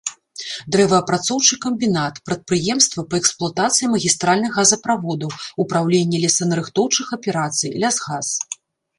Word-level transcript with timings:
Дрэваапрацоўчы 0.75 1.57
камбінат, 1.65 2.15
прадпрыемства 2.29 3.03
па 3.11 3.19
эксплуатацыі 3.21 3.89
магістральных 3.95 4.51
газаправодаў, 4.61 5.29
упраўленне 5.65 6.17
лесанарыхтоўчых 6.25 7.07
аперацый, 7.19 7.69
лясгас. 7.85 8.27